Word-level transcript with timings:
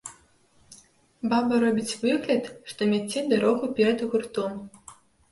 Баба 1.33 1.59
робіць 1.63 1.97
выгляд, 2.03 2.43
што 2.71 2.81
мяце 2.93 3.23
дарогу 3.33 3.69
перад 3.81 4.01
гуртом. 4.15 4.57